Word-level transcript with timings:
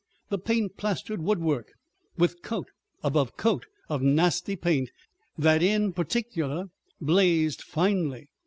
The 0.29 0.39
paint 0.39 0.77
plastered 0.77 1.21
woodwork, 1.21 1.73
with 2.17 2.41
coat 2.41 2.69
above 3.03 3.37
coat 3.37 3.67
of 3.87 4.01
nasty 4.01 4.55
paint, 4.55 4.89
that 5.37 5.61
in 5.61 5.93
particular 5.93 6.71
blazed 6.99 7.61
finely. 7.61 8.27